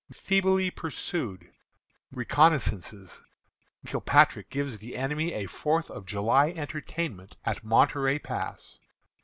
Feebly 0.13 0.71
Pursued. 0.71 1.51
Reconnoissances. 2.11 3.21
Kilpatrick 3.85 4.49
Gives 4.49 4.79
the 4.79 4.97
Enemy 4.97 5.31
a 5.33 5.45
Fourth 5.45 5.91
of 5.91 6.07
July 6.07 6.49
Entertainment 6.49 7.37
at 7.45 7.63
Monterey 7.63 8.17
Pass. 8.17 8.79